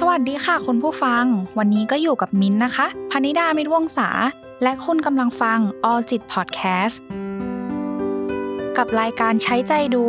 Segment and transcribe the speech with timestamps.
[0.00, 1.24] สวัสดีค่ะคุณผู้ฟัง
[1.58, 4.08] วันนี้ก็อยู่กับมิ้นนะคะพนิดามิตรวงศา
[4.62, 5.58] และคุณกำลังฟัง
[5.90, 6.96] All จิต Podcast
[8.76, 10.04] กับรายการใช้ใจดู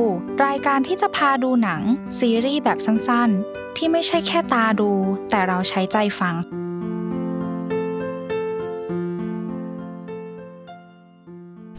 [0.45, 1.81] รายการที่จะพาดูหนัง
[2.19, 4.91] ซีรีส์แบบสั้นๆ ที่ไม่ใช่แค่ตาดู
[5.29, 6.35] แต่เราใช้ใจฟัง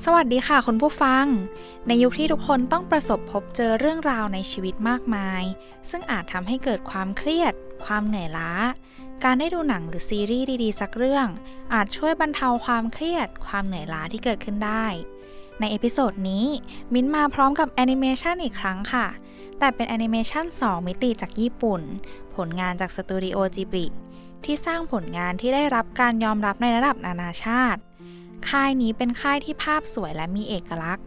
[0.06, 1.24] สวัสดีค่ะคุณผู้ฟัง
[1.86, 5.42] ในยุคที่ทุกคนต้องประสบพบเจอเรื่องราวในชีวิตมากมาย
[5.90, 7.52] ซึ่งอาจทำให้เกิดความเครียด
[7.84, 8.50] ความเหนื่อยล้า
[9.24, 11.26] การได้ดูหนังหรือซีรีส์ดีๆ สักเรื่อง
[11.74, 14.86] อาจช่วยบรรเทาความเครียด ความเหนื่อยล้าที่เกิดขึ้นได้
[15.60, 16.46] ใน episode นี้
[16.94, 19.06] มิ้นมาพร้อมกับแอนิเมชันอีกครั้งค่ะ
[19.58, 21.82] แต่เป็นแอนิเมชัน2 มิติจากญี่ปุ่น
[22.36, 23.86] ผลงานจากสตูดิโอจิบลิ
[24.44, 27.80] ที่สร้างผลงานที่ได้รับการยอมรับในระดับนานาชาติ
[28.50, 31.06] ค่ายนี้เป็นค่ายที่ภาพสวยและมีเอกลักษณ์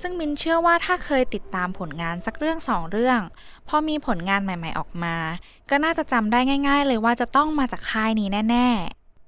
[0.00, 3.20] ซึ่งมินเชื่อว่าถ้าเคยติดตามผลงานสักเรื่องสองเรื่อง
[3.68, 5.16] พอมีผลงานใหม่ ๆออกมา
[5.70, 8.68] ก็น่าจะจำได้ง่าย ๆ เลยว่าจะต้องมาจากค่ายนี้แน่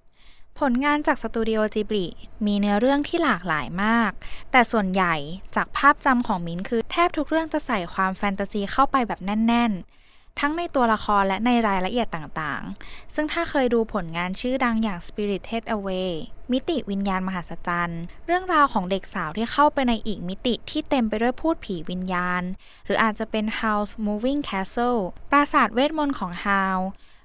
[0.00, 2.06] ๆผลงานจากสตูดิโอจิบลิ
[2.46, 4.10] มีเนื้อเรื่องที่หลากหลายมาก
[4.50, 5.14] แต่ส่วนใหญ่
[5.56, 9.95] จากภาพจำของมินคือแทบทุกเรื่องจะใส่ความแฟนตาซีเข้าไปแบบแน่นๆ
[10.40, 16.10] ทั้งในตัวละครและในรายละเอียดต่างๆ ซึ่งถ้าเคยดูผลงานชื่อดังอย่าง Spirited Away
[16.52, 22.42] มิติวิญญาณมหัศจรรย์ เรื่องราวของเด็กสาวที่เข้าไปในอีกมิติที่เต็มไปด้วยภูตผีวิญญาณ
[22.84, 26.76] หรืออาจจะเป็น Howl's Moving Castle ปราสาทเวทมนต์ของ Howl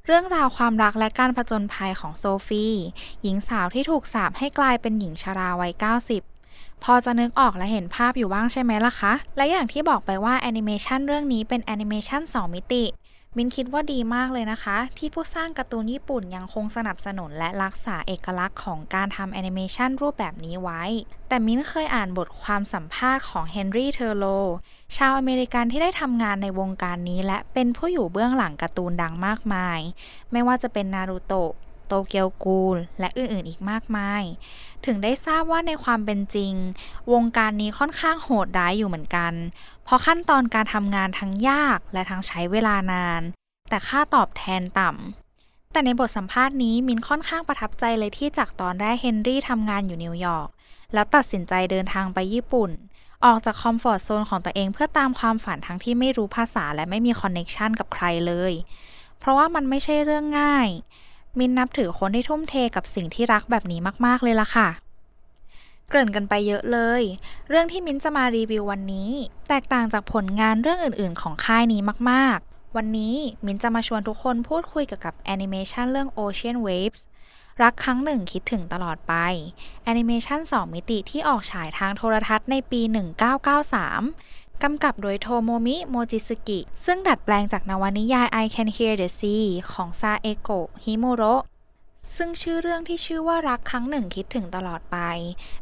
[0.06, 2.66] เรื่องราวความรักและการผจญภัยของโซฟี
[3.22, 12.84] หญิงสาวที่ถูกสาปให้กลายเป็นหญิงชราวัย 90พอจะนึกออกและเห็นภาพอยู่บ้างใช่ไหมล่ะคะ และอย่างที่บอกไปว่าแอนิเมชันเรื่องนี้เป็นแอนิเมชัน2 มิติ
[13.38, 20.84] มินคิดว่าดีมากเลยนะคะ ที่ผู้สร้างการ์ตูนญี่ปุ่นยังคงสนับสนุนและรักษาเอกลักษณ์ของการทำแอนิเมชันรูปแบบนี้ไว้
[21.28, 24.26] แต่มินเคยอ่านบทความสัมภาษณ์ของเฮนรี่เทอร์โล
[24.98, 29.80] ชาวอเมริกันที่ได้ทำงานในวงการนี้ และเป็นผู้อยู่เบื้องหลังการ์ตูนดังมากมาย
[30.32, 31.52] ไม่ว่าจะเป็นนารูโตะ
[31.92, 34.24] โตเกียวกูล และอื่นๆอีกมากมาย
[34.86, 36.54] ถึงได้ทราบว่าในความเป็นจริง
[37.14, 39.34] วงการนี้ค่อนข้างโหดร้ายอยู่เหมือนกัน
[39.84, 43.22] เพราะขั้นตอนการทำงานทั้งยากและทั้งใช้เวลานาน
[43.70, 50.48] แต่ค่าตอบแทนต่ำแต่ในบทสัมภาษณ์นี้มินค่อนข้างประทับใจเลยที่จากตอนแรกเฮนรี่ทำงานอยู่นิวยอร์ก
[50.94, 52.72] แล้วตัดสินใจเดินทางไปญี่ปุ่น
[53.26, 58.54] ออกจาก comfort zone ของตัวเองเพื่อตามความฝันทั้งที่ไม่รู้ภาษาและไม่มี connection กับใครเลย
[59.20, 60.68] เพราะว่ามันไม่ใช่เรื่องง่าย
[61.40, 64.70] มินนับถือคนที่ทุ่มเทกับสิ่งที่รักแบบนี้มาก ๆ เลยล่ะค่ะ
[65.88, 67.02] เกริ่นกันไปเยอะเลย
[67.50, 69.12] เรื่องที่มินจะมารีวิววันนี้
[69.48, 71.82] แตกต่างจากผลงานเรื่องอื่น ๆ ของค่ายนี้
[72.12, 73.16] มาก ๆ วันนี้
[73.46, 77.02] มินจะมาชวนทุกคนพูดคุยเกี่ยวกับแอนิเมชันเรื่อง Ocean Waves
[77.62, 79.14] รักครั้งหนึ่งคิดถึงตลอดไป
[79.84, 82.82] แอนิเมชัน2 มิติที่ออกฉายทางโทรทัศน์ในปี
[83.66, 91.24] 1993 กำกับโดยโทโมมิโมจิซูกิ ซึ่งดัดแปลงจากนวนิยาย I Can Hear the Sea ของซาเอโกะฮิมุโระ
[92.16, 94.98] ซึ่งชื่อเรื่องที่ชื่อว่ารักครั้งหนึ่งคิดถึงตลอดไป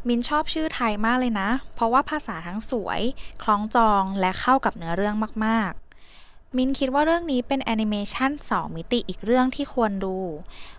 [0.07, 3.01] มินชอบชื่อไทยมากเลยนะ เพราะว่าภาษาทั้งสวย
[3.43, 5.15] คล้องจองและเข้ากับเนื้อเรื่อง
[5.45, 10.17] มากๆ มินคิดว่าเรื่องนี้เป็นแอนิเมชัน2มิติอีกเรื่องที่ควรดู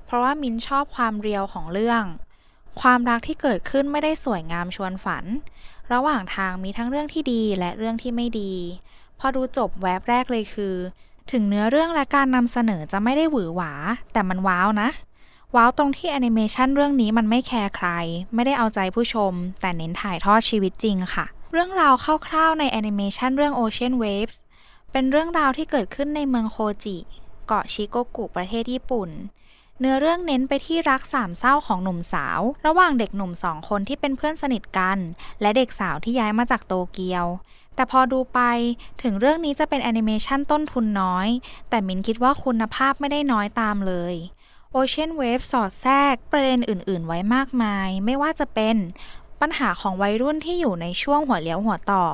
[0.05, 2.05] เพราะว่ามินชอบความ real ของเรื่อง
[2.81, 5.25] ความรักที่เกิดขึ้นไม่ได้สวยงามชวนฝัน
[5.93, 8.53] ระหว่างทางมีทั้งเรื่องที่ดีและเรื่องที่ไม่ดี
[9.19, 10.75] พอดูจบแวบแรกเลยคือ
[11.33, 13.73] ถึงเนื้อเรื่องและการนำเสนอจะไม่ได้หวือหวา
[14.13, 14.89] แต่มันว้าวนะ
[15.57, 17.89] ว้าวตรงที่แอนิเมชันเรื่องนี้มันไม่แคร์ใคร
[18.35, 21.95] ไม่ได้เอาใจผู้ชม แต่เน้นถ่ายทอดชีวิตจริงค่ะ เรื่องราว
[22.27, 24.39] คร่าวๆในแอนิเมชันเรื่อง Ocean Waves
[24.93, 26.97] เป็นเรื่องราวที่เกิดขึ้นในเมืองโคจิ
[27.47, 29.11] เกาะชิโกกุประเทศญี่ปุ่น
[29.83, 34.99] เนื้อเรื่องเน้นไปที่รักสามเศร้าของหนุ่มสาว ระหว่างเด็กหนุ่มสองคนที่เป็นเพื่อนสนิทกัน
[35.41, 37.27] และเด็กสาวที่ย้ายมาจากโตเกียว
[37.75, 38.41] แต่พอดูไป
[39.03, 41.29] ถึงเรื่องนี้จะเป็นแอนิเมชันต้นทุนน้อย
[41.69, 44.15] แต่มินคิดว่าคุณภาพไม่ได้น้อยตามเลย
[44.75, 48.77] Ocean Wave สอดแทรกประเด็นอื่น ๆ ไว้มากมาย ไม่ว่าจะเป็น
[49.41, 52.07] ปัญหาของวัยรุ่นที่อยู่ในช่วงหัวเลี้ยวหัวต่อ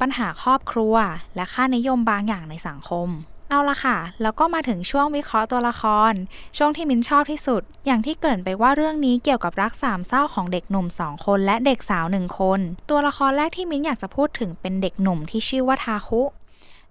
[0.00, 0.94] ปัญหาครอบครัว
[1.34, 3.08] และค่านิยมบางอย่างในสังคม
[3.54, 6.12] เอาละค่ะ แล้วก็มาถึงช่วงวิเคราะห์ตัวละคร
[6.56, 12.60] ช่วงที่มินชอบที่สุด อย่างที่เกริ่นไปว่าเรื่องนี้เกี่ยวกับรักสามเศร้าของเด็กหนุ่มสองคนและเด็กสาวหนึ่งคน
[12.90, 16.22] ตัวละครแรกที่มินอยากจะพูดถึงเป็นเด็กหนุ่มที่ชื่อว่าทาคุ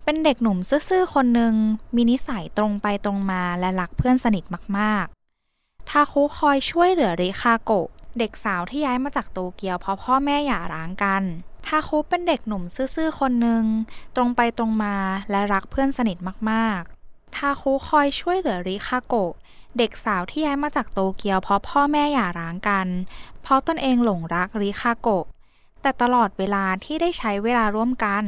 [0.03, 0.57] เป็นเด็กหนุ่ม
[0.89, 1.53] ซื่อๆคนหนึ่ง
[1.95, 4.43] มีนิสัยตรงไปตรงมาและรักเพื่อนสนิท
[4.77, 7.87] มากๆ ทาคุคอยช่วยเหลือริคาโกะ
[8.19, 11.23] เด็กสาวที่ย้ายมาจากโตเกียวเพราะพ่อแม่หย่าร้างกัน
[11.65, 12.63] ทาคุเป็นเด็กหนุ่ม
[12.95, 13.63] ซื่อๆ คนหนึ่ง
[14.15, 14.95] ตรงไปตรงมา
[15.31, 16.17] และรักเพื่อนสนิท
[16.51, 19.33] มากๆ ทาคุคอยช่วยเหลือริคาโกะ
[19.77, 22.87] เด็กสาวที่ย้ายมาจากโตเกียวเพราะพ่อแม่หย่าร้างกัน
[23.41, 25.25] เพราะตนเองหลงรักริคาโกะ
[25.81, 28.23] แต่ตลอดเวลาที่ได้ใช้เวลาร่วมกัน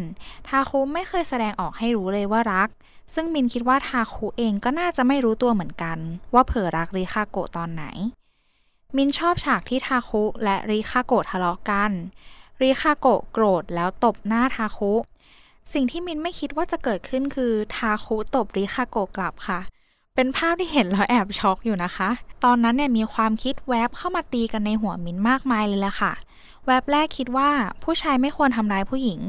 [0.47, 2.69] ทาคุไม่เคยแสดงออกให้รู้เลยว่ารัก
[3.13, 5.97] ซึ่งมินคิดว่าทาคุเองก็น่าจะไม่รู้ตัวเหมือนกัน
[6.33, 7.83] ว่าเผลอรักริคาโกะตอนไหน
[8.95, 11.91] มินชอบฉากที่ทาคุและริคาโกะทะเลาะกัน
[12.61, 14.93] ริคาโกะโกรธแล้วตบหน้าทาคุ
[15.73, 19.59] สิ่งที่มินไม่คิดว่าจะเกิดขึ้นคือทาคุตบริคาโกะกลับค่ะ
[20.15, 22.09] เป็นภาพที่เห็นแล้วแอบช็อกอยู่นะคะ
[22.43, 26.13] ตอนนั้นเนี่ยมีความคิดแวบเข้ามาตีกันในหัวมินมากมายเลยแหละค่ะ
[26.65, 27.49] แวบแรกคิดว่า
[27.83, 29.21] ผู้ชายไม่ควรทำร้ายผู้หญิง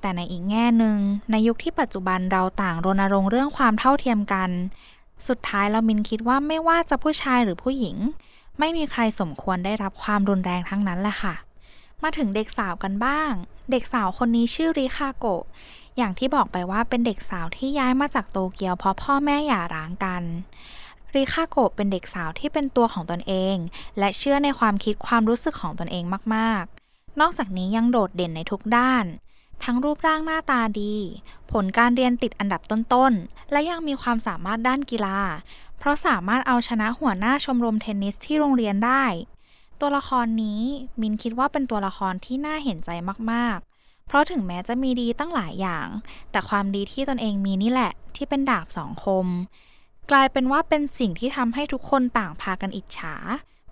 [0.00, 0.98] แต่ในอีกแง่หนึ่ง
[1.30, 4.50] ในยุคที่ปัจจุบันเราต่างรณรงค์เรื่องความเท่าเทียมกัน
[5.28, 7.96] สุดท้ายเรามินคิดว่าไม่ว่าจะผู้ชายหรือผู้หญิง
[8.58, 11.34] ไม่มีใครสมควรได้รับความรุนแรงทั้งนั้นแหละค่ะ
[12.02, 13.32] มาถึงเด็กสาวกันบ้าง
[13.70, 15.44] เด็กสาวคนนี้ชื่อริคาโกะ
[15.96, 20.22] อย่างที่บอกไปว่าเป็นเด็กสาวที่ย้ายมาจากโตเกียวเพราะพ่อแม่หย่าร้างกัน
[21.14, 23.56] ริคาโกะเป็นเด็กสาวที่เป็นตัวของตนเอง
[23.98, 26.04] และเชื่อในความคิดความรู้สึกของตนเอง
[26.34, 29.04] มากๆ นอกจากนี้ยังโดดเด่นในทุกด้าน
[29.64, 30.94] ทั้งรูปร่างหน้าตาดี
[31.52, 35.18] ผลการเรียนติดอันดับต้นๆ และยังมีความสามารถด้านกีฬา
[35.78, 39.04] เพราะสามารถเอาชนะหัวหน้าชมรมเทนนิสที่โรงเรียนได้
[39.80, 40.62] ตัวละครนี้
[41.00, 42.90] มินคิดว่าเป็นตัวละครที่น่าเห็นใจ
[43.32, 45.88] มากๆ เพราะถึงแม้จะมีดีตั้งหลายอย่าง
[46.30, 49.26] แต่ความดีที่ตนเองมีนี่แหละ ที่เป็นดาบสองคม
[50.10, 53.14] กลายเป็นว่าเป็นสิ่งที่ทำให้ทุกคนต่างพากันอิจฉา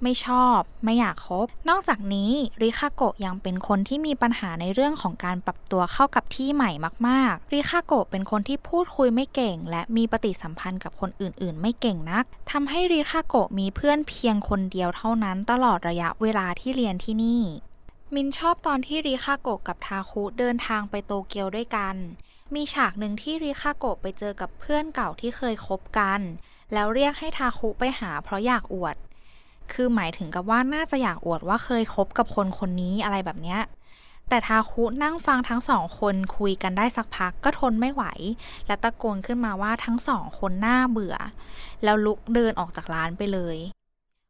[0.02, 2.32] ไม่ชอบไม่อยากคบ นอกจากนี้
[2.62, 6.70] ริคาโกะยังเป็นคนที่มีปัญหาในเรื่องของการปรับตัวเข้ากับที่ใหม่
[7.08, 17.42] มากๆริคาโกะเป็นคนที่พูดคุยไม่เก่ง และมีปฏิสัมพันธ์กับคนอื่น ๆ ไม่เก่งนักทำให้ริคาโกะมีเพื่อนเพียงคนเดียวเท่านั้นตลอดระยะเวลาที่เรียนที่นี่
[18.14, 21.96] มินชอบตอนที่ริคาโกะกับทาคุเดินทางไปโตเกียวด้วยกัน
[22.54, 26.20] มีฉากหนึ่งที่ริคาโกะไปเจอกับเพื่อนเก่าที่เคยคบกัน
[26.72, 28.96] แล้วเรียกให้ทาคุไปหาเพราะอยากอวด
[29.72, 33.60] คือหมายถึงกับว่าน่าจะอยากอวดว่าเคยคบกับคนคนนี้อะไรแบบเนี้ย
[34.28, 38.04] แต่ทาคุนั่งฟังทั้งสองคนคุยกันได้สักพักก็ทนไม่ไหว
[38.66, 41.16] และตะโกนขึ้นมาว่าทั้งสองคนน่าเบื่อ
[41.84, 43.56] แล้วลุกเดินออกจากร้านไปเลย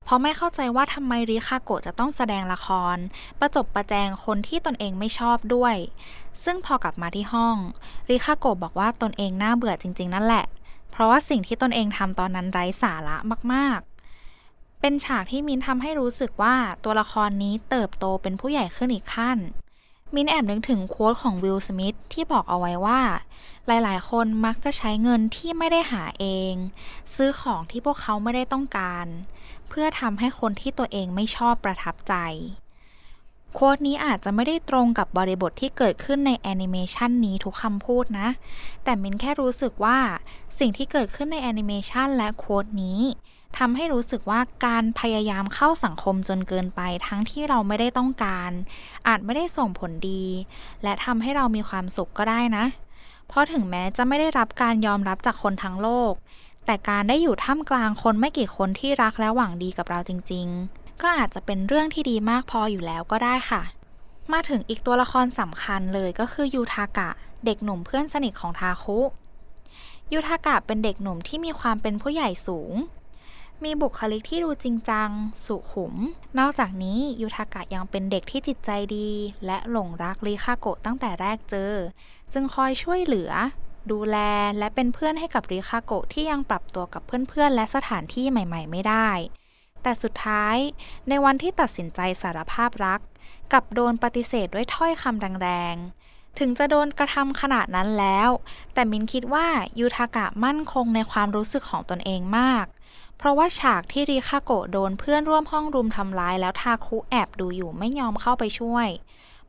[0.04, 2.96] เพราะไม่เข้าใจว่าทำไมริคาโกะจะต้องแสดงละคร
[3.40, 5.74] ประจบประแจงคนที่ตนเองไม่ชอบด้วย
[6.44, 7.56] ซึ่งพอกลับมาที่ห้อง
[8.10, 10.44] ริคาโกะบอกว่าตนเองน่าเบื่อจริง ๆ นั่นแหละ
[10.90, 13.16] เพราะว่าสิ่งที่ตนเองทำตอนนั้นไร้สาระ
[13.52, 13.95] มากๆ
[14.80, 19.38] เป็นฉากที่มินทำให้รู้สึกว่าตัวละครนี้เติบโตเป็นผู้ใหญ่ขึ้นอีกขั้น
[20.14, 23.00] มินแอบนึกถึงโค้ดของวิลสมิธที่บอกเอาไว้ว่า
[23.66, 26.54] หลายๆ คนมักจะใช้เงินที่ไม่ได้หาเอง
[27.14, 29.06] ซื้อของที่พวกเขาไม่ได้ต้องการ
[29.68, 32.14] เพื่อทำให้คนที่ตัวเองไม่ชอบประทับใจ
[33.54, 38.28] quote นี้อาจจะไม่ได้ตรงกับบริบทที่เกิดขึ้นในแอนิเมชันนี้ทุกคำพูดนะ
[38.84, 39.98] แต่มินแค่รู้สึกว่า
[40.58, 43.00] สิ่งที่เกิดขึ้นในแอนิเมชันและ quote นี้
[43.58, 48.50] ทำให้รู้สึกว่าการพยายามเข้าสังคมจนเกินไป ทั้งที่เราไม่ได้ต้องการ
[49.08, 50.24] อาจไม่ได้ส่งผลดี
[50.82, 52.64] และทำให้เรามีความสุขก็ได้นะ
[53.28, 56.12] เพราะถึงแม้จะไม่ได้รับการยอมรับจากคนทั้งโลก
[56.66, 63.62] แต่การได้อยู่ท่ามกลางคนไม่กี่คนที่รักและหวังดีกับเราจริง ๆ ก็อาจจะเป็นเรื่องที่ดีมากพออยู่แล้วก็ได้ค่ะ
[64.32, 67.10] มาถึงอีกตัวละครสำคัญเลยก็คือยูทากะ
[67.44, 68.98] เด็กหนุ่มเพื่อนสนิทของทาคุ
[70.12, 72.72] ยูทากะเป็นเด็กหนุ่มที่มีความเป็นผู้ใหญ่สูง
[73.64, 75.10] มีบุคลิกที่ดูจริงจัง
[75.44, 75.94] สุขุม
[76.38, 79.08] นอกจากนี้ยูทากะยังเป็นเด็กที่จิตใจดี
[79.46, 81.72] และหลงรักริคาโกะตั้งแต่แรกเจอ
[82.32, 83.32] จึงคอยช่วยเหลือ
[83.90, 84.16] ดูแล
[84.58, 89.08] และเป็นเพื่อนให้กับริคาโกะที่ยังปรับตัวกับเพื่อนๆ และสถานที่ใหม่ ๆ ไม่ได้
[89.82, 90.56] แต่สุดท้าย
[91.08, 93.00] ในวันที่ตัดสินใจสารภาพรัก
[93.52, 98.30] กับโดนปฏิเสธด้วยถ้อยคำแรงๆถึงจะโดนกระทำขนาดนั้นแล้ว
[98.74, 99.46] แต่มินคิดว่า
[99.78, 102.66] ยูทากะมั่นคงในความรู้สึกของตนเองมาก
[103.18, 108.88] เพราะว่าฉากที่ริคาโกะโดนเพื่อนร่วมห้องรุมทำร้ายแล้วทาคุแอบดูอยู่ไม่ยอมเข้าไปช่วย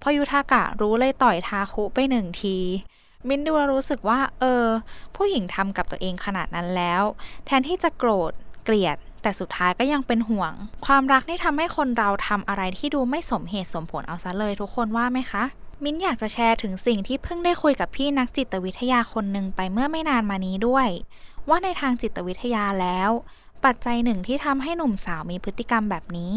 [0.02, 2.58] พอยูทากะรู้เลยต่อยทาคุไปหนึ่งที
[3.28, 4.66] มินดูรู้สึกว่า เออ
[5.16, 7.04] ผู้หญิงทำกับตัวเองขนาดนั้นแล้ว
[7.46, 8.32] แทนที่จะโกรธ
[8.64, 10.54] เกลียด แต่สุดท้ายก็ยังเป็นห่วง
[10.86, 15.44] ความรักนี่ทำให้คนเราทำอะไรที่ดูไม่สมเหตุสมผลเอาซะเลยทุกคนว่าไหมคะ
[15.84, 20.88] มินอยากจะแชร์ถึงสิ่งที่เพิ่งได้คุยกับพี่นักจิตวิทยาคนหนึ่งไปเมื่อไม่นานมานี้ด้วย
[21.50, 23.10] ว่าในทางจิตวิทยาแล้ว
[23.66, 26.36] ปัจจัยหนึ่งที่ทำให้หนุ่มสาวมีพฤติกรรมแบบนี้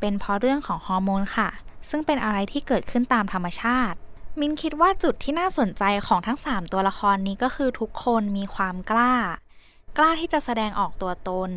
[0.00, 1.48] เป็นเพราะเรื่องของฮอร์โมนค่ะ
[1.88, 3.98] ซึ่งเป็นอะไรที่เกิดขึ้นตามธรรมชาติ
[4.40, 9.14] มินคิดว่าจุดที่น่าสนใจของทั้ง 3 ตัวละครนี้ก็คือทุกคนมีความกล้า
[9.98, 11.50] กล้าที่จะแสดงออกตัวตน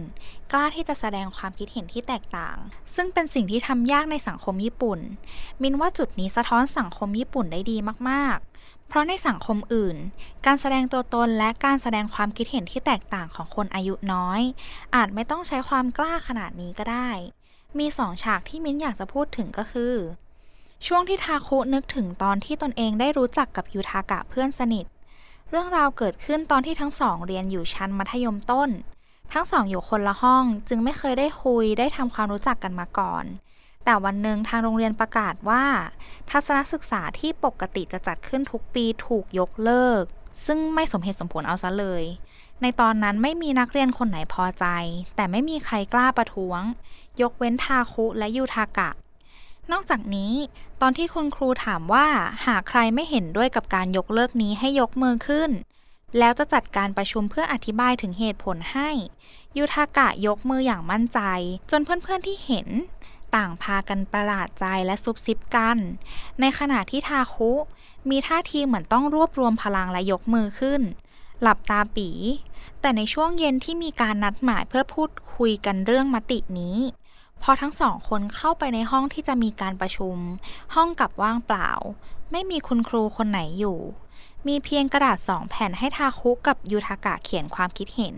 [0.52, 2.58] กล้าที่จะแสดงความคิดเห็นที่แตกต่าง
[2.96, 5.00] ซึ่งเป็นสิ่งที่ทำยากในสังคมญี่ปุ่น
[5.62, 7.78] มินว่าจุดนี้สะท้อนสังคมญี่ปุ่นได้ดี
[8.10, 8.38] มาก
[8.92, 9.98] เพราะในสังคมอื่น
[10.46, 14.42] การแสดงตัวตนและการแสดงความคิดเห็นที่แตกต่างของคนอายุน้อย
[14.96, 17.10] อาจไม่ต้องใช้ความกล้าขนาดนี้ก็ได้
[17.80, 19.96] มีสองฉากที่มิ้นอยากจะพูดถึงก็คือ
[20.88, 24.86] ช่วงที่ทาคุนึกถึงตอนที่ตนเองได้รู้จักกับยูทากะเพื่อนสนิท
[25.50, 28.70] เรื่องราวเกิดขึ้นตอนที่ทั้งสองเรียนอยู่ชั้นมัธยมต้น
[29.34, 33.26] ทั้งสองอยู่คนละห้องจึงไม่เคยได้คุยได้ทำความรู้จักกันมาก่อน
[33.86, 35.64] แต่วันหนึ่งทางโรงเรียนประกาศว่า
[36.30, 40.04] ทัศนศึกษาที่ปกติจะจัดขึ้นทุกปีถูกยกเลิก
[40.46, 42.04] ซึ่งไม่สมเหตุสมผลเอาซะเลย
[42.62, 44.66] ในตอนนั้นไม่มีนักเรียนคนไหนพอใจ
[45.16, 46.62] แต่ไม่มีใครกล้าประท้วง
[47.22, 48.90] ยกเว้นทาคุและยูทากะ
[49.72, 50.34] นอกจากนี้
[50.82, 52.08] ตอนที่คุณครูถามว่า
[52.46, 55.50] หากใครไม่เห็นด้วยกับการยกเลิกนี้ให้ยกมือขึ้น
[56.20, 58.90] แล้วจะจัดการประชุมเพื่ออธิบายถึงเหตุผลให้
[59.58, 61.20] ยูทากะยกมืออย่างมั่นใจ
[61.72, 62.68] จนเพื่อนๆที่เห็น
[63.36, 65.78] ต่างพากันประหลาดใจและซุบซิบกัน
[66.40, 67.52] ในขณะที่ทาคุ
[68.10, 70.82] มีท่าทีเหมือนต้องรวบรวมพลังและยกมือขึ้น
[71.42, 72.10] หลับตาปี
[72.82, 76.78] แต่ในช่วงเย็นที่มีการนัดหมายเพื่อพูดคุยกันเรื่องมตินี้
[77.42, 80.18] พอทั้งสองคนเข้าไปในห้องที่จะมีการประชุม
[80.76, 81.72] ห้องกลับว่างเปล่า
[82.32, 83.80] ไม่มีคุณครูคนไหนอยู่
[84.48, 88.16] มีเพียงกระดาษสองแผ่นให้ทาคุกับยูทากะเขียนความคิดเห็น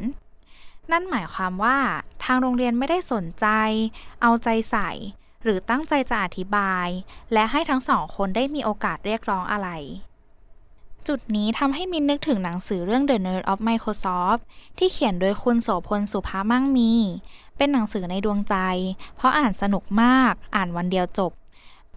[0.91, 1.77] นั่นหมายความว่า
[2.23, 3.47] ทางโรงเรียนไม่ได้สนใจ
[4.21, 4.89] เอาใจใส่
[5.43, 6.87] หรือตั้งใจจะอธิบาย
[7.33, 9.69] และให้ทั้งสองคนได้มีโอกาสเรียกร้องอะไร
[11.07, 14.41] จุดนี้ทำให้มินนึกถึงหนังสือเรื่อง The Nerd of Microsoft
[14.77, 16.93] ที่เขียนโดยคุณโสพลสุภามั่งมี
[17.57, 18.55] เป็นหนังสือในดวงใจ
[19.15, 21.31] เพราะอ่านสนุกมาก อ่านวันเดียวจบ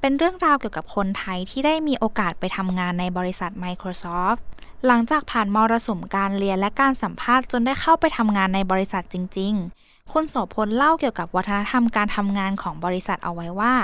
[0.00, 4.40] เป็นเรื่องราวเกี่ยวกับคนไทยที่ได้มีโอกาสไปทำงานในบริษัท Microsoft
[4.87, 13.75] หลังจากผ่านมรสุมการเรียนและการสัมภาษณ์จนได้เข้าไปทำงานในบริษัทจริง ๆ คุณโสพลเล่าเกี่ยวกับวัฒนธรรมการทำงานของบริษัทเอาไว้ว่า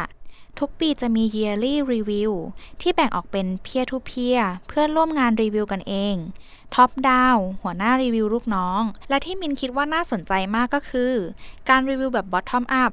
[0.59, 2.33] ทุกปีจะมี yearly review
[2.81, 6.15] ที่แบ่งออกเป็น peer to peer เพื่อนร่วมงานรีวิวกันเอง
[6.75, 11.13] top down หัวหน้ารีวิวลูกน้อง และที่มินคิดว่าน่าสนใจมากก็คือ
[11.69, 12.93] การรีวิวแบบ bottom up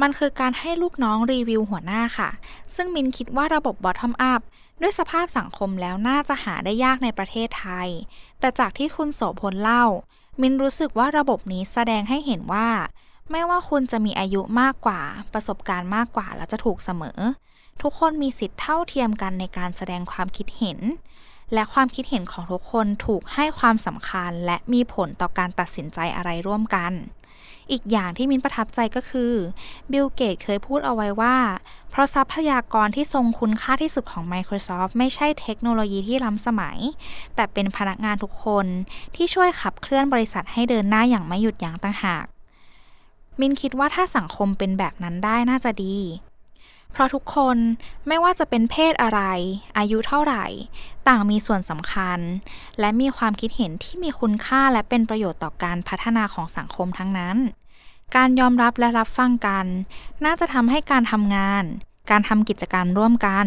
[0.00, 2.28] มันคือการให้ลูกน้องรีวิวหัวหน้าค่ะ
[2.74, 4.40] ซึ่งมินคิดว่าระบบ bottom up
[4.80, 7.88] ด้วยสภาพสังคมแล้วน่าจะหาได้ยากในประเทศไทย
[8.40, 9.84] แต่จากที่คุณโสพลเล่า
[10.40, 12.68] มินรู้สึกว่าระบบนี้แสดงให้เห็นว่า
[13.30, 15.00] ไม่ว่าคุณจะมีอายุมากกว่า
[15.32, 17.18] ประสบการณ์มากกว่าแล้วจะถูกเสมอ
[17.82, 20.78] ทุกคนมีสิทธิ์เท่าเทียมกันในการแสดงความคิดเห็น
[21.54, 26.92] และความคิดเห็นของทุกคนถูกให้ความสำคัญและมีผลต่อการตัดสินใจอะไรร่วมกัน
[27.70, 29.32] อีกอย่างที่มินประทับใจก็คือ
[29.92, 31.36] บิลเกตเคยพูดเอาไว้ว่า
[31.90, 36.78] เพราะทรัพยากรที่ทรงคุณค่าที่สุดของ Microsoft ไม่ใช่เทคโนโลยีที่ล้ำสมัย
[37.34, 38.66] แต่เป็นพนักงานทุกคน
[39.14, 42.26] ที่ช่วยขับเคลื่อนบริษัทให้เดินหน้าอย่างไม่หยุดยั้งต่างหาก
[43.40, 45.96] มินคิดว่าถ้าสังคมเป็นแบบนั้นได้น่าจะดี
[46.92, 47.58] เพราะทุกคน
[48.08, 49.20] ไม่ว่าจะเป็นเพศอะไร
[49.78, 50.46] อายุเท่าไหร่
[51.08, 52.18] ต่างมีส่วนสำคัญ
[52.80, 57.36] และมีความคิดเห็นที่มีคุณค่าและเป็นประโยชน์ต่อการพัฒนาของสังคมทั้งนั้น
[58.16, 59.66] การยอมรับและรับฟังกัน
[60.24, 61.64] น่าจะทำให้การทำงาน
[62.10, 63.46] การทำกิจกรรมร่วมกัน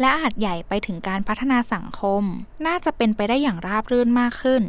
[0.00, 2.22] และอาจใหญ่ไปถึงการพัฒนาสังคม
[2.66, 4.62] น่าจะเป็นไปได้อย่างราบรื่นมากขึ้น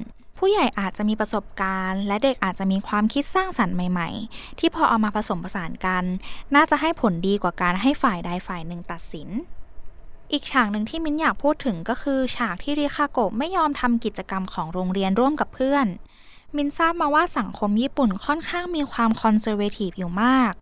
[0.43, 6.03] ผู้ใหญ่อาจจะมีประสบการณ์ และเด็กอาจจะมีความคิดสร้างสรรค์ใหม่ ๆ ที่พอเอามาผสมผสานกัน
[6.55, 9.29] น่าจะให้ผลดีกว่าการให้ฝ่ายใดฝ่ายหนึ่งตัดสิน
[10.31, 15.85] อีกฉากหนึ่งที่มิ้นอยากพูดถึงก็คือ ฉากที่ริคาโกะไม่ยอมทำกิจกรรมของโรงเรียนร่วมกับเพื่อน
[16.55, 20.53] มินทราบมาว่าสังคมญี่ปุ่นค่อนข้างมีความคอนเซอร์เวทีฟอยู่มาก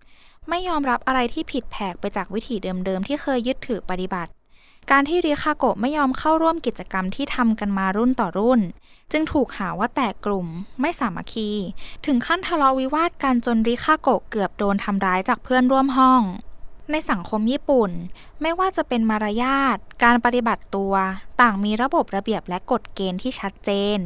[0.50, 2.56] ไม่ยอมรับอะไรที่ผิดแผกไปจากวิถี
[2.86, 4.32] เดิมๆที่เคยยึดถือปฏิบัติ
[4.91, 8.62] การที่ริคาโกะไม่ยอมเข้าร่วมกิจกรรมที่ทำกันมารุ่นต่อรุ่น
[9.12, 10.48] จึงถูกหาว่าแตกกลุ่ม
[10.81, 11.50] ไม่สามัคคี
[12.05, 16.22] ถึงขั้นทะเลาะวิวาทกันจนริคาโกะเกือบโดนทำร้ายจากเพื่อนร่วมห้อง
[16.91, 17.91] ในสังคมญี่ปุ่น
[18.41, 20.93] ไม่ว่าจะเป็นมารยาท การปฏิบัติตัว
[21.41, 24.00] ต่างมีระบบระเบียบและกฎเกณฑ์ที่ชัดเจน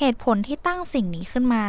[0.00, 1.64] เหตุผลที่ตั้งสิ่งนี้ขึ้นมา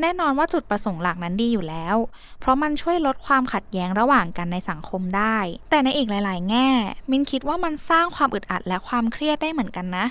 [0.00, 1.96] แน่นอนว่าจุดประสงค์หลักนั้นดีอยู่แล้ว
[2.40, 5.38] เพราะมันช่วยลดความขัดแย้งระหว่างกันในสังคมได้
[5.70, 6.68] แต่ในอีกหลาย ๆ แง่
[7.10, 10.06] มินคิดว่ามันสร้างความอึดอัดและความเครียดได้เหมือนกันนะ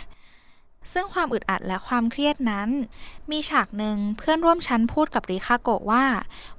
[0.94, 2.70] ซึ่งความอึดอัดและความเครียดนั้น
[3.32, 6.06] มีฉากหนึ่งเพื่อนร่วมชั้นพูดกับริคาโกะว่า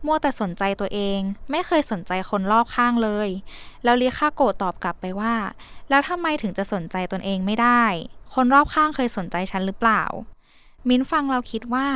[0.04, 3.28] มัวแต่สนใจตัวเอง ไม่เคยสนใจคนรอบข้างเลย
[3.84, 5.34] แล้วริคาโกะตอบกลับไปว่า
[5.88, 7.84] แล้วทำไมถึงจะสนใจตนเองไม่ได้
[8.34, 10.04] คนรอบข้างเคยสนใจฉันหรือเปล่า
[10.88, 11.88] มิ้นฟังเราคิดว่า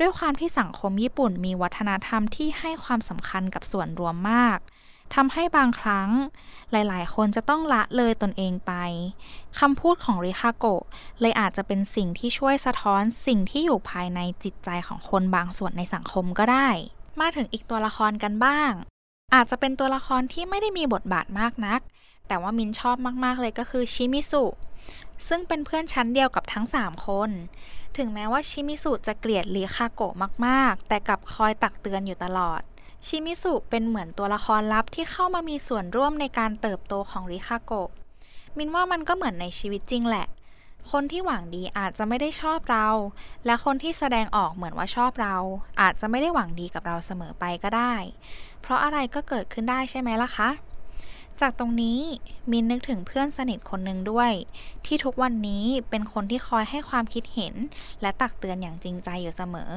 [0.00, 4.58] ด้วยความที่สังคมญี่ปุ่นมีวัฒนธรรมที่ให้ความสำคัญกับส่วนรวมมาก
[5.14, 6.08] ทำให้บางครั้ง
[6.72, 8.72] หลายๆ คนจะต้องละเลยตนเองไป
[9.60, 10.82] คำพูดของริคาโกะ
[11.20, 16.68] เลยอาจจะเป็นสิ่งที่ช่วยสะท้อนสิ่งที่อยู่ภายในจิตใจของคนบางส่วนในสังคมก็ได้
[17.20, 18.72] มาถึงอีกตัวละครกันบ้าง
[19.34, 21.80] อาจจะเป็นตัวละครที่ไม่ได้มีบทบาทมากนัก
[22.28, 24.44] แต่ว่ามินชอบมาก ๆ เลยก็คือชิมิสุ
[25.28, 27.30] ซึ่งเป็นเพื่อนชั้นเดียวกับทั้ง 3 คน
[27.96, 30.14] ถึงแม้ว่าชิมิสุจะเกลียดริคาโกะ
[30.46, 32.62] มากๆ แต่กลับคอยตักเตือนอยู่ตลอด
[33.06, 37.90] ชิมิสุเป็นเหมือนตัวละครลับที่เข้ามามีส่วนร่วมในการเติบโตของริคาโกะ
[38.56, 40.26] มินว่ามันก็เหมือนในชีวิตจริงแหละ
[40.92, 42.88] คนที่หวังดีอาจจะไม่ได้ชอบเรา
[43.46, 45.36] และคนที่แสดงออกเหมือนว่าชอบเรา
[45.80, 47.94] อาจจะไม่ได้หวังดีกับเราเสมอไปก็ได้
[48.60, 50.48] เพราะอะไรก็เกิดขึ้นได้ใช่ไหมล่ะคะ
[51.40, 52.00] จากตรงนี้
[52.50, 54.32] มินนึกถึงเพื่อนสนิทคนหนึ่งด้วย
[54.86, 57.54] ที่ทุกวันนี้เป็นคนที่คอยให้ความคิดเห็น
[58.00, 59.72] และตักเตือนอย่างจริงใจอยู่เสมอ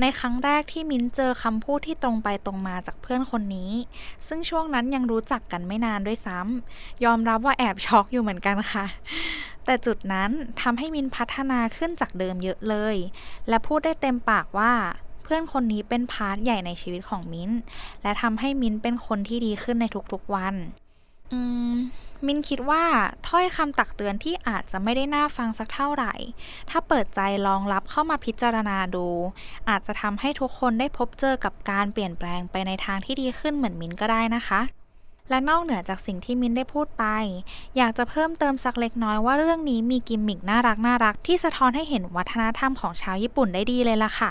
[0.00, 3.72] ในครั้งแรกที่มิ้นเจอคำพูดที่ตรงไปตรงมาจากเพื่อนคนนี้
[4.26, 8.86] ซึ่งช่วงนั้นยังรู้จักกันไม่นานด้วยซ้ำยอมรับว่าแอบช็อกอยู่เหมือนกันค่ะ
[9.64, 12.96] แต่จุดนั้นทำให้มินพัฒนาขึ้นจากเดิมเยอะเลย
[13.48, 14.72] และพูดได้เต็มปากว่า
[15.22, 17.50] เพื่อนคนนี้เป็น part ใหญ่ในชีวิตของมิ้น
[18.02, 20.54] และทำให้มิ้นเป็นคนที่ดีขึ้นในทุกๆวัน
[21.32, 21.40] อื
[21.72, 21.74] ม
[22.26, 22.84] มินคิดว่า
[23.28, 26.14] ถ้อยคำตักเตือนที่อาจจะไม่ได้น่าฟังสักเท่าไหร่
[26.70, 29.06] ถ้าเปิดใจลองรับเข้ามาพิจารณาดู
[29.68, 34.60] อาจจะทำให้ทุกคนได้พบเจอกับการเปลี่ยนแปลงไปในทางที่ดีขึ้นเหมือนมินก็ได้นะคะ
[35.30, 37.04] และนอกเหนือจากสิ่งที่มินได้พูดไป
[37.76, 44.30] อยากจะเพิ่มเติมสักเล็กน้อยว่าเรื่องนี้มีกิมมิกน่ารักน่ารักที่สะท้อนให้เห็นวัฒนธรรมของชาวญี่ปุ่นได้ดีเลยล่ะค่ะ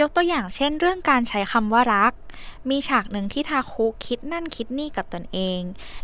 [0.00, 2.12] ยกตัวอย่างเช่นเรื่องการใช้คำว่ารัก
[2.70, 5.60] มีฉากหนึ่งที่ทาคุคิดนั่นคิดนี่กับตนเอง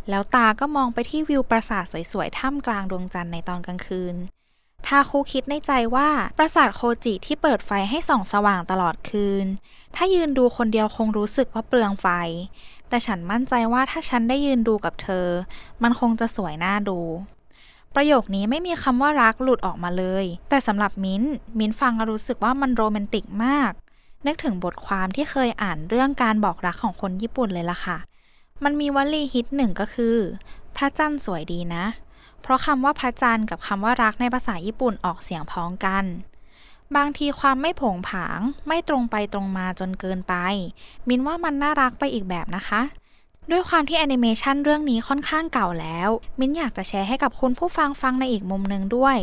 [0.08, 4.16] แล้วตาก็มองไปที่วิวปราสาทสวยๆ ท่ามกลางดวงจันทร์ในตอนกลางคืน
[4.86, 9.46] ทาคุคิดในใจว่าปราสาทโคจิที่เปิดไฟให้ส่องสว่างตลอดคืน
[9.96, 12.06] ถ้ายืนดูคนเดียวคงรู้สึกว่าเปลืองไฟ
[12.88, 15.26] แต่ฉันมั่นใจว่าถ้าฉันได้ยืนดูกับเธอ
[15.82, 17.00] มันคงจะสวยน่าดู
[17.94, 21.22] ประโยคนี้ไม่มีคำว่ารักหลุดออกมาเลย แต่สำหรับมิ้น
[21.58, 23.72] มิ้นฟังรู้สึกว่ามันโรแมนติกมาก
[24.26, 27.98] นึกถึงบทความที่เคยอ่านเรื่องการบอกรักของคนญี่ปุ่นเลยล่ะค่ะ
[28.64, 30.16] มันมีวลีฮิตหนึ่งก็คือ
[30.76, 31.84] พระจันทร์สวยดีนะ
[32.42, 36.04] เพราะคำว่าพระจันทร์กับคำว่ารักในภาษาญี่ปุ่นออกเสียงพ้องกัน
[36.96, 40.34] บางทีความไม่ผงผาง ไม่ตรงไปตรงมาจนเกินไป
[41.08, 42.80] มินว่ามันน่ารักไปอีกแบบนะคะ
[43.50, 46.08] ด้วยความที่แอนิเมชันเรื่องนี้ค่อนข้างเก่าแล้ว
[46.38, 49.18] มินอยากจะแชร์ให้กับคุณผู้ฟังฟังในอีกมุมหนึ่งด้วย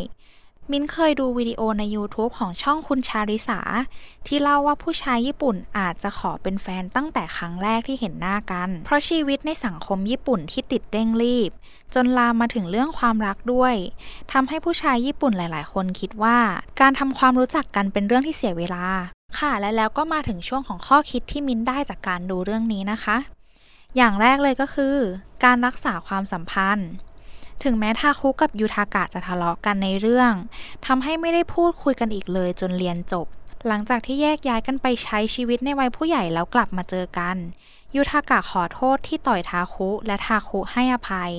[0.70, 3.60] มิ้นเคยดูวิดีโอใน YouTube ของช่องคุณชาริสา
[4.26, 11.50] ที่เล่าว่าผู้ชายญี่ปุ่นอาจจะขอเป็นแฟนตั้งแต่ครั้งแรกที่เห็นหน้ากัน เพราะชีวิตในสังคมญี่ปุ่นที่ติดเร่งรีบ
[11.94, 13.74] จนลามมาถึงเรื่องความรักด้วย
[14.32, 16.38] ทำให้ผู้ชายญี่ปุ่นหลาย ๆ คนคิดว่า
[16.80, 18.84] การทำความรู้จักกันเป็นเรื่องที่เสียเวลา
[19.38, 23.16] ค่ะและแล้วก็มาถึงช่วงของข้อคิดที่มิ้นได้จากการดูเรื่องนี้นะคะ
[23.96, 24.96] อย่างแรกเลยก็คือ
[25.44, 26.90] การรักษาความสัมพันธ์
[27.62, 30.32] ถึงแม้ทาคุกับยูทากะจะทะเลาะกันในเรื่อง
[30.86, 33.26] ทำให้ไม่ได้พูดคุยกันอีกเลยจนเรียนจบ
[33.66, 37.36] หลังจากที่แยกย้ายกันไปใช้ชีวิตในวัยผู้ใหญ่แล้วกลับมาเจอกัน
[37.94, 41.32] ยูทากะขอโทษที่ต่อยทาคุและทาคุให้อภัย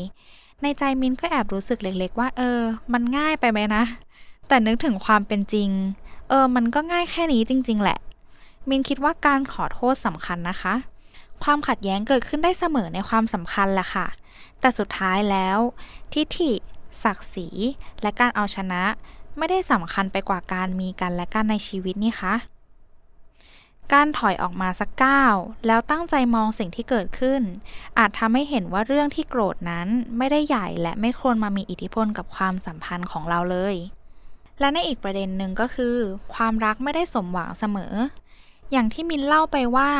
[0.62, 2.60] ในใจมินก็แอบรู้สึกเล็กๆ ว่า เออ
[2.94, 3.84] มันง่ายไปไหมนะ
[4.48, 5.70] แต่นึกถึงความเป็นจริง
[6.30, 7.98] เออ มันก็ง่ายแค่นี้จริง ๆ แหละ
[8.70, 10.74] มินคิดว่าการขอโทษสำคัญนะคะ
[11.44, 14.08] ความขัดแย้งเกิดขึ้นได้เสมอในความสำคัญแหละค่ะ
[14.60, 15.58] แต่สุดท้ายแล้ว
[16.14, 16.52] ทิฐิ
[17.04, 17.48] ศักดิ์ศรี
[18.02, 18.84] และการเอาชนะ
[19.38, 22.36] ไม่ได้สำคัญไปกว่าการมีกันและกันในชีวิตนี่คะ
[23.94, 25.36] การถอยออกมาสักก้าว
[25.68, 27.42] แล้วตั้งใจมองสิ่งที่เกิดขึ้น
[27.98, 33.76] อาจทำให้เห็นว่าเรื่องที่โกรธนั้นไม่ได้ใหญ่และไม่ควรมามีอิทธิพลกับความสัมพันธ์ของเราเลย
[34.60, 35.96] และในอีกประเด็นหนึ่งก็คือ
[36.36, 37.94] ความรักไม่ได้สมหวังเสมอ
[38.72, 39.92] อย่างที่มินเล่าไปว่า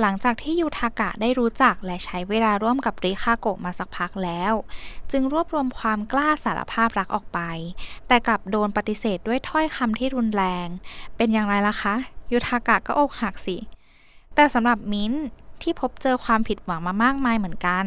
[0.00, 4.52] หลังจากที่ยูทากะได้รู้จักและใช้เวลาร่วมกับริคาโกะมาสักพักแล้ว
[5.10, 7.40] จึงรวบรวมความกล้าสารภาพรักออกไป
[8.06, 10.68] แต่กลับโดนปฏิเสธด้วยถ้อยคำที่รุนแรง
[11.16, 11.94] เป็นอย่างไรล่ะคะ
[12.32, 13.56] ยูทากะก็อกหักสิ
[14.34, 15.12] แต่สำหรับมิน
[15.62, 17.84] ที่พบเจอความผิดหวังมามากมายเหมือนกัน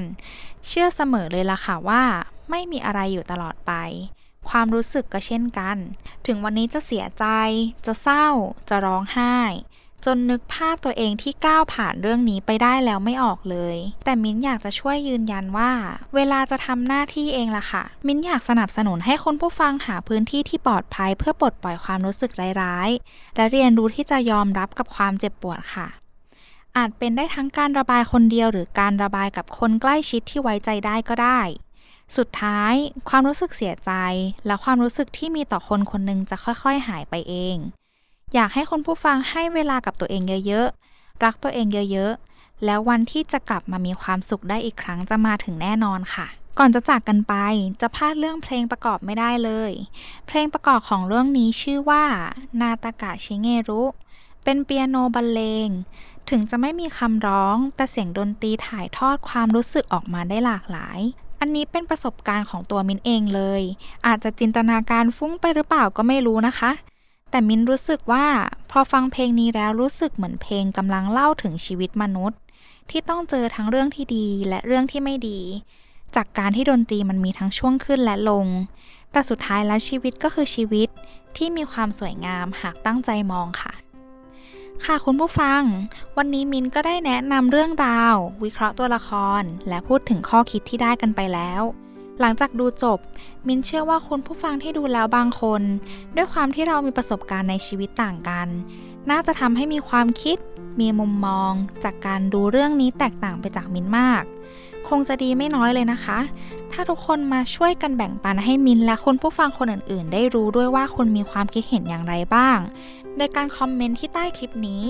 [0.67, 2.03] เชื่อเสมอเลยล่ะค่ะว่า
[2.49, 3.73] ไม่มีอะไรอยู่ตลอดไป
[4.49, 5.77] ความรู้สึกก็เช่นกัน
[6.25, 7.25] ถึงวันนี้จะเสียใจ
[7.85, 8.27] จะเศร้า
[8.69, 9.35] จะร้องไห้
[10.05, 15.71] จนนึกภาพตัวเองที่ก้าวผ่านเรื่องนี้ไปได้แล้วไม่ออกเลย แต่มิ้นอยากจะช่วยยืนยันว่า
[16.15, 25.87] เวลาจะทำหน้าที่เองล่ะค่ะ มิ้นอยากสนับสนุนให้คนผู้ฟังหาพื้นที่ที่ปลอดภัยเพื่อปลดปล่อยความรู้สึกร้ายๆ และเรียนรู้ที่จะยอมรับกับความเจ็บปวดค่ะ
[26.77, 31.41] อาจเป็นได้ทั้งการระบายคนเดียวหรือการระบายกับคนใกล้ชิดที่ไว้ใจได้ก็ได้
[32.17, 32.73] สุดท้าย
[33.09, 33.91] ความรู้สึกเสียใจ
[34.45, 37.57] และความรู้สึกที่มีต่อคนคนหนึ่งจะค่อยๆ หายไปเอง
[38.35, 46.27] อยากให้คนผู้ฟังให้เวลากับตัวเองเยอะๆ รักตัวเองเยอะๆ แล้ววันที่จะกลับมามีความสุขได้อีกครั้งจะมาถึงแน่นอนค่ะ
[46.59, 47.33] ก่อนจะจากกันไป
[47.81, 49.71] จะพลาดเรื่องเพลงประกอบไม่ได้เลย
[50.27, 52.03] เพลงประกอบของเรื่องนี้ชื่อว่า
[52.61, 53.83] นาตากะชิเงรุ
[54.43, 55.69] เป็นเปียโนบรรเลง
[56.29, 60.99] ถึงจะไม่มีคำร้อง แต่เสียงดนตรีถ่ายทอดความรู้สึกออกมาได้หลากหลาย
[61.39, 63.61] อันนี้เป็นประสบการณ์ของตัวมินเองเลย
[64.07, 66.71] อาจจะจินตนาการฟุ้งไปหรือเปล่าก็ไม่รู้นะคะ
[67.35, 68.27] แต่มินรู้สึกว่า
[68.71, 72.39] พอฟังเพลงนี้แล้วรู้สึกเหมือนเพลงกำลังเล่าถึงชีวิตมนุษย์
[72.89, 75.39] ที่ต้องเจอทั้งเรื่องที่ดีและเรื่องที่ไม่ดี
[76.15, 78.47] จากการที่ดนตรีมันมีทั้งช่วงขึ้นและลง
[79.11, 80.89] แต่สุดท้ายแล้วชีวิตก็คือชีวิต
[81.37, 83.73] ที่มีความสวยงามหากตั้งใจมองค่ะ
[84.85, 85.61] ค่ะคุณผู้ฟัง
[86.17, 89.09] วันนี้มินก็ได้แนะนำเรื่องราว วิเคราะห์ตัวละค
[89.41, 91.63] ร และพูดถึงข้อคิดที่ได้กันไปแล้ว
[92.19, 92.99] หลังจากดูจบ
[93.47, 95.61] มินเชื่อว่าคุณผู้ฟังที่ดูแล้วบางคน
[96.15, 98.47] ด้วยความที่เรามีประสบการณ์ในชีวิตต่างกัน
[99.09, 100.37] น่าจะทำให้มีความคิด
[100.79, 101.51] มีมุมมอง
[101.83, 104.23] จากการดูเรื่องนี้แตกต่างไปจากมินมาก
[104.89, 106.19] คงจะดีไม่น้อยเลยนะคะ
[106.71, 112.57] ถ้าทุกคนมาช่วยกันแบ่งปันให้มินและคุณผู้ฟังคนอื่น ๆ ได้รู้ด้วยว่าคุณมีความคิดเห็นอย่างไรบ้าง
[113.17, 114.85] โดยการคอมเมนต์ที่ใต้คลิปนี้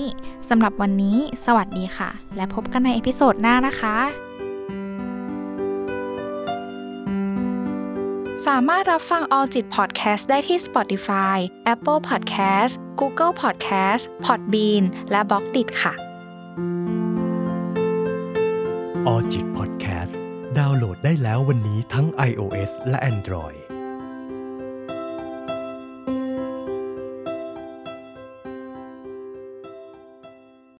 [0.48, 4.25] สำหรับวันนี้ สวัสดีค่ะ และพบกันใน episode หน้านะคะ
[8.46, 11.36] สามารถรับฟัง All จิต Podcast ได้ที่ Spotify,
[11.74, 15.92] Apple Podcast, Google Podcast, Podbean และ b ล็อกดิค่ะ
[19.06, 20.22] ออจิตพอดแคสต์
[20.58, 23.65] ดาวน์โหลดได้แล้ววันนี้ทั้ง iOS และ Android